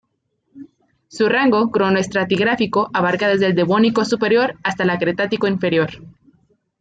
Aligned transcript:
Su 1.09 1.29
rango 1.29 1.69
cronoestratigráfico 1.69 2.89
abarcaba 2.91 3.33
desde 3.33 3.45
el 3.45 3.55
Devónico 3.55 4.03
superior 4.03 4.55
hasta 4.63 4.83
la 4.83 4.97
Cretácico 4.97 5.45
inferior. 5.45 5.91